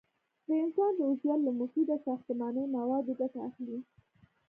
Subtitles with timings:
[0.47, 3.77] د انسان د عضویت له مفیده ساختماني موادو ګټه اخلي.